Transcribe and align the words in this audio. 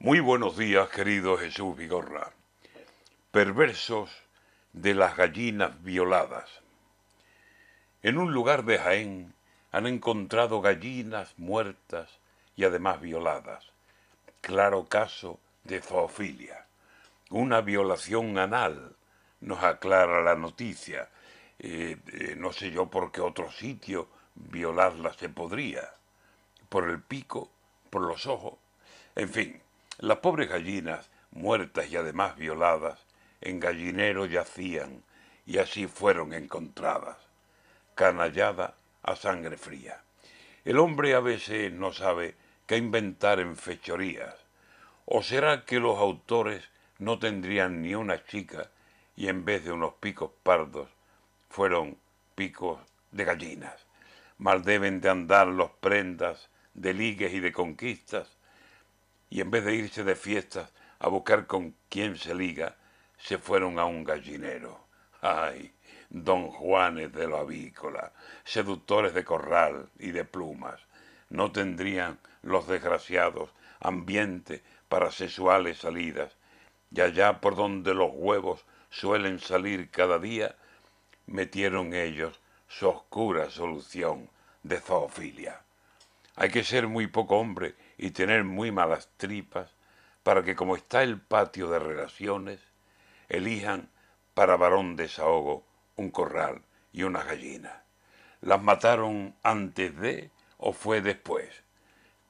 Muy 0.00 0.20
buenos 0.20 0.56
días, 0.56 0.88
querido 0.90 1.36
Jesús 1.36 1.76
Vigorra. 1.76 2.30
Perversos 3.32 4.08
de 4.72 4.94
las 4.94 5.16
gallinas 5.16 5.82
violadas. 5.82 6.48
En 8.04 8.16
un 8.16 8.32
lugar 8.32 8.64
de 8.64 8.78
Jaén 8.78 9.34
han 9.72 9.88
encontrado 9.88 10.60
gallinas 10.60 11.34
muertas 11.36 12.20
y 12.54 12.62
además 12.62 13.00
violadas. 13.00 13.72
Claro 14.40 14.86
caso 14.86 15.40
de 15.64 15.80
zoofilia. 15.80 16.64
Una 17.30 17.60
violación 17.60 18.38
anal, 18.38 18.94
nos 19.40 19.64
aclara 19.64 20.22
la 20.22 20.36
noticia. 20.36 21.08
Eh, 21.58 21.96
eh, 22.12 22.36
no 22.36 22.52
sé 22.52 22.70
yo 22.70 22.86
por 22.86 23.10
qué 23.10 23.20
otro 23.20 23.50
sitio 23.50 24.06
violarla 24.36 25.12
se 25.14 25.28
podría. 25.28 25.92
Por 26.68 26.88
el 26.88 27.02
pico, 27.02 27.50
por 27.90 28.02
los 28.02 28.26
ojos. 28.26 28.54
En 29.16 29.28
fin, 29.28 29.60
las 29.98 30.18
pobres 30.18 30.48
gallinas, 30.48 31.10
muertas 31.32 31.90
y 31.90 31.96
además 31.96 32.36
violadas, 32.36 33.04
en 33.40 33.60
gallinero 33.60 34.26
yacían 34.26 35.02
y 35.46 35.58
así 35.58 35.86
fueron 35.86 36.32
encontradas, 36.32 37.16
canallada 37.94 38.74
a 39.02 39.16
sangre 39.16 39.56
fría. 39.56 40.02
El 40.64 40.78
hombre 40.78 41.14
a 41.14 41.20
veces 41.20 41.72
no 41.72 41.92
sabe 41.92 42.36
qué 42.66 42.76
inventar 42.76 43.40
en 43.40 43.56
fechorías. 43.56 44.34
¿O 45.06 45.22
será 45.22 45.64
que 45.64 45.80
los 45.80 45.98
autores 45.98 46.68
no 46.98 47.18
tendrían 47.18 47.80
ni 47.80 47.94
una 47.94 48.24
chica 48.24 48.70
y 49.16 49.28
en 49.28 49.44
vez 49.44 49.64
de 49.64 49.72
unos 49.72 49.94
picos 49.94 50.30
pardos 50.42 50.90
fueron 51.48 51.96
picos 52.34 52.78
de 53.10 53.24
gallinas? 53.24 53.86
Mal 54.36 54.62
deben 54.62 55.00
de 55.00 55.08
andar 55.08 55.46
los 55.46 55.70
prendas 55.70 56.50
de 56.74 56.92
ligues 56.92 57.32
y 57.32 57.40
de 57.40 57.52
conquistas, 57.52 58.37
y 59.30 59.40
en 59.40 59.50
vez 59.50 59.64
de 59.64 59.74
irse 59.74 60.04
de 60.04 60.14
fiestas 60.14 60.72
a 60.98 61.08
buscar 61.08 61.46
con 61.46 61.74
quién 61.88 62.16
se 62.16 62.34
liga, 62.34 62.76
se 63.18 63.38
fueron 63.38 63.78
a 63.78 63.84
un 63.84 64.04
gallinero. 64.04 64.86
¡Ay! 65.20 65.72
Don 66.10 66.48
Juanes 66.48 67.12
de 67.12 67.26
lo 67.26 67.36
avícola, 67.36 68.12
seductores 68.44 69.12
de 69.12 69.24
corral 69.24 69.90
y 69.98 70.10
de 70.12 70.24
plumas, 70.24 70.80
no 71.28 71.52
tendrían 71.52 72.18
los 72.42 72.66
desgraciados 72.66 73.50
ambiente 73.80 74.62
para 74.88 75.10
sexuales 75.10 75.78
salidas, 75.78 76.36
y 76.90 77.02
allá 77.02 77.40
por 77.40 77.56
donde 77.56 77.92
los 77.92 78.10
huevos 78.14 78.64
suelen 78.88 79.38
salir 79.38 79.90
cada 79.90 80.18
día, 80.18 80.56
metieron 81.26 81.92
ellos 81.92 82.40
su 82.66 82.88
oscura 82.88 83.50
solución 83.50 84.30
de 84.62 84.80
zoofilia. 84.80 85.62
Hay 86.40 86.50
que 86.50 86.62
ser 86.62 86.86
muy 86.86 87.08
poco 87.08 87.36
hombre 87.36 87.74
y 87.96 88.12
tener 88.12 88.44
muy 88.44 88.70
malas 88.70 89.10
tripas 89.16 89.74
para 90.22 90.44
que 90.44 90.54
como 90.54 90.76
está 90.76 91.02
el 91.02 91.20
patio 91.20 91.68
de 91.68 91.80
relaciones, 91.80 92.60
elijan 93.28 93.90
para 94.34 94.56
varón 94.56 94.94
desahogo 94.94 95.66
un 95.96 96.12
corral 96.12 96.62
y 96.92 97.02
una 97.02 97.24
gallina. 97.24 97.82
¿Las 98.40 98.62
mataron 98.62 99.34
antes 99.42 99.98
de 99.98 100.30
o 100.58 100.72
fue 100.72 101.00
después? 101.00 101.64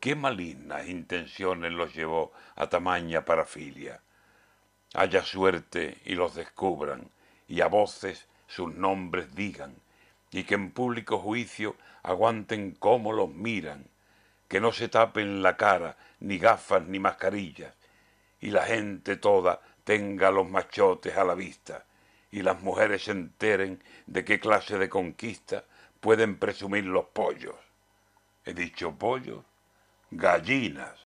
¿Qué 0.00 0.14
malignas 0.14 0.86
intenciones 0.86 1.72
los 1.72 1.94
llevó 1.94 2.34
a 2.56 2.68
tamaña 2.68 3.24
parafilia? 3.24 4.02
Haya 4.92 5.22
suerte 5.22 5.96
y 6.04 6.14
los 6.14 6.34
descubran, 6.34 7.08
y 7.48 7.62
a 7.62 7.68
voces 7.68 8.28
sus 8.48 8.74
nombres 8.74 9.34
digan, 9.34 9.74
y 10.30 10.44
que 10.44 10.56
en 10.56 10.72
público 10.72 11.18
juicio 11.18 11.74
aguanten 12.02 12.72
cómo 12.72 13.14
los 13.14 13.30
miran, 13.30 13.86
que 14.54 14.60
no 14.60 14.70
se 14.70 14.88
tapen 14.88 15.42
la 15.42 15.56
cara, 15.56 15.96
ni 16.20 16.38
gafas 16.38 16.86
ni 16.86 17.00
mascarillas, 17.00 17.74
y 18.40 18.52
la 18.52 18.62
gente 18.64 19.16
toda 19.16 19.60
tenga 19.82 20.30
los 20.30 20.48
machotes 20.48 21.16
a 21.16 21.24
la 21.24 21.34
vista, 21.34 21.84
y 22.30 22.40
las 22.42 22.62
mujeres 22.62 23.02
se 23.02 23.10
enteren 23.10 23.82
de 24.06 24.24
qué 24.24 24.38
clase 24.38 24.78
de 24.78 24.88
conquista 24.88 25.64
pueden 25.98 26.38
presumir 26.38 26.84
los 26.84 27.06
pollos. 27.06 27.56
He 28.44 28.54
dicho 28.54 28.92
pollos, 28.92 29.44
gallinas. 30.12 31.00